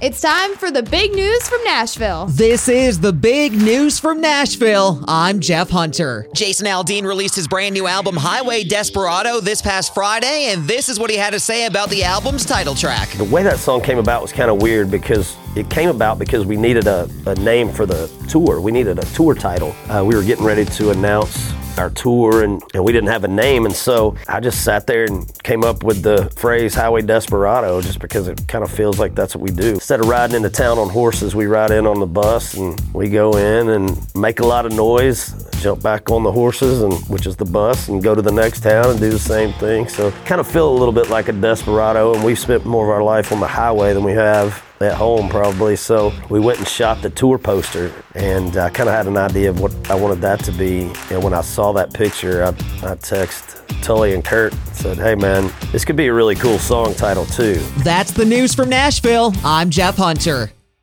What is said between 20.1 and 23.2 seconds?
were getting ready to announce our tour and, and we didn't